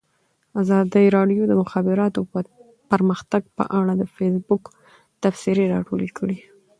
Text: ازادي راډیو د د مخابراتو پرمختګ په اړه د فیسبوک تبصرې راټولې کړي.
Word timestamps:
ازادي 0.61 1.05
راډیو 1.17 1.41
د 1.47 1.49
د 1.51 1.53
مخابراتو 1.61 2.19
پرمختګ 2.91 3.43
په 3.57 3.63
اړه 3.79 3.93
د 3.97 4.03
فیسبوک 4.15 4.63
تبصرې 5.23 5.65
راټولې 5.73 6.09
کړي. 6.17 6.39